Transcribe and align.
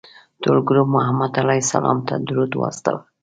ټول 0.41 0.57
ګروپ 0.67 0.87
محمد 0.95 1.31
علیه 1.41 1.63
السلام 1.65 1.97
ته 2.07 2.13
درود 2.27 2.51
واستوه. 2.55 2.99